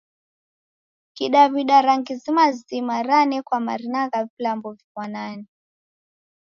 [1.15, 5.43] Kidaw'ida, rangi zima zima ranekwa marina gha vilambo vifwanane.